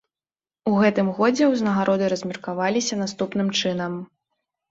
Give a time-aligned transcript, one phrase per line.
[0.69, 3.93] У гэтым годзе ўзнагароды размеркаваліся наступным чынам.